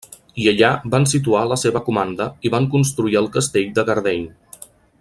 I 0.43 0.45
allà 0.51 0.69
van 0.93 1.03
situar 1.11 1.43
la 1.51 1.57
seva 1.63 1.81
comanda 1.89 2.27
i 2.49 2.53
van 2.55 2.65
construir 2.77 3.21
el 3.21 3.29
Castell 3.37 3.69
de 3.77 3.85
Gardeny. 3.91 4.25